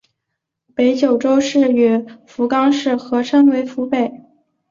[0.73, 4.11] 北九州市与福冈市合称为福北。